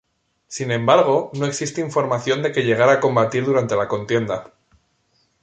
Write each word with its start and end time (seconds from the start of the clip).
Sin 0.47 0.71
embargo, 0.71 1.29
no 1.35 1.45
existe 1.45 1.79
información 1.79 2.41
de 2.41 2.51
que 2.51 2.63
llegara 2.63 2.93
a 2.93 2.99
combatir 2.99 3.45
durante 3.45 3.75
la 3.75 3.87
contienda. 3.87 4.51